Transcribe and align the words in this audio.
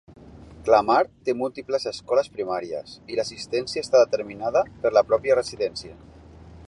Clamart 0.67 1.11
té 1.27 1.35
múltiples 1.41 1.85
escoles 1.91 2.31
primàries, 2.39 2.95
i 3.15 3.19
l'assistència 3.19 3.85
està 3.87 4.03
determinada 4.05 4.65
per 4.87 4.93
la 4.97 5.05
pròpia 5.13 5.37
residència. 5.43 5.99